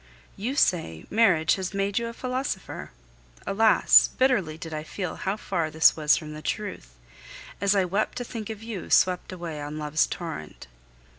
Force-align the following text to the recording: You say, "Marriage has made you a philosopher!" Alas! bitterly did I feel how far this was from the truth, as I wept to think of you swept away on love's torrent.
You 0.35 0.55
say, 0.55 1.05
"Marriage 1.11 1.53
has 1.57 1.75
made 1.75 1.99
you 1.99 2.07
a 2.07 2.13
philosopher!" 2.13 2.89
Alas! 3.45 4.07
bitterly 4.17 4.57
did 4.57 4.73
I 4.73 4.81
feel 4.81 5.15
how 5.17 5.37
far 5.37 5.69
this 5.69 5.95
was 5.95 6.17
from 6.17 6.33
the 6.33 6.41
truth, 6.41 6.95
as 7.61 7.75
I 7.75 7.85
wept 7.85 8.17
to 8.17 8.23
think 8.23 8.49
of 8.49 8.63
you 8.63 8.89
swept 8.89 9.31
away 9.31 9.61
on 9.61 9.77
love's 9.77 10.07
torrent. 10.07 10.65